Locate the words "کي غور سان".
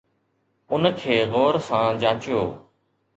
1.01-1.91